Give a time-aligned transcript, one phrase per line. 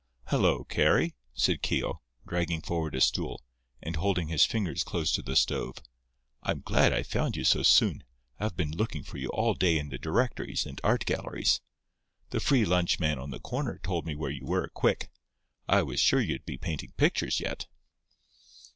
[0.29, 3.43] "Hello, Carry," said Keogh, dragging forward a stool,
[3.83, 5.75] and holding his fingers close to the stove.
[6.41, 8.03] "I'm glad I found you so soon.
[8.39, 11.61] I've been looking for you all day in the directories and art galleries.
[12.31, 15.11] The free lunch man on the corner told me where you were, quick.
[15.67, 17.67] I was sure you'd be painting pictures yet."